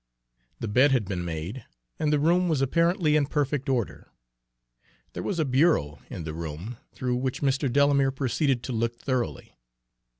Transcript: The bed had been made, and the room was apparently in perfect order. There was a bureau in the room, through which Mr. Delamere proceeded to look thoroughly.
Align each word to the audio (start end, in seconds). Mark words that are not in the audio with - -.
The 0.59 0.67
bed 0.67 0.91
had 0.93 1.05
been 1.05 1.23
made, 1.23 1.63
and 1.99 2.11
the 2.11 2.17
room 2.17 2.49
was 2.49 2.59
apparently 2.59 3.15
in 3.15 3.27
perfect 3.27 3.69
order. 3.69 4.11
There 5.13 5.21
was 5.21 5.37
a 5.37 5.45
bureau 5.45 5.99
in 6.09 6.23
the 6.23 6.33
room, 6.33 6.77
through 6.91 7.17
which 7.17 7.43
Mr. 7.43 7.71
Delamere 7.71 8.09
proceeded 8.09 8.63
to 8.63 8.73
look 8.73 8.97
thoroughly. 8.97 9.53